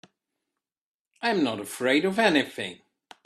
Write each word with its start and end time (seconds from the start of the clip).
I'm 1.21 1.43
not 1.43 1.59
afraid 1.59 2.05
of 2.05 2.17
anything. 2.17 2.81